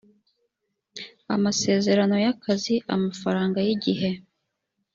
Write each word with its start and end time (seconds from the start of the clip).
amasezerano 1.35 2.15
y’akazi 2.25 2.75
amafaranga 2.95 3.57
y’igihe 3.67 4.09